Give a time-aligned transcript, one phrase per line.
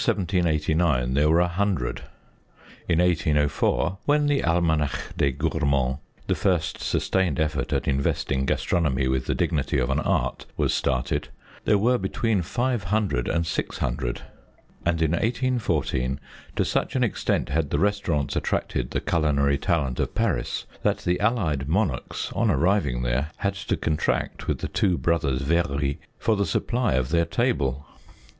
[0.01, 2.01] In 1789 there were a hundred.
[2.87, 9.07] In 1804 (when the Almanack des gour mands, the first sustained effort at investing gastronomy
[9.07, 11.27] with the dignity of an art, was started)
[11.65, 14.21] there were between 500 and 600.
[14.87, 16.19] And in 1814,
[16.55, 21.19] to such an extent had the restaurants at'tracted the culinary talent of Paris, that the
[21.19, 26.47] allied monarchs, on arriving there, had to contract with the two brothers Very for the
[26.47, 27.85] supply of their table.